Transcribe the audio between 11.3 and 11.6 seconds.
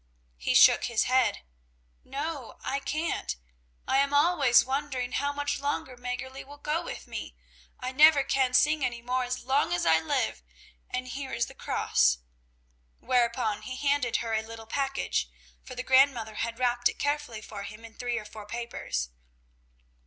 is the